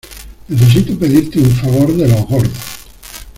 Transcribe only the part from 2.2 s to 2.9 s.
gordos.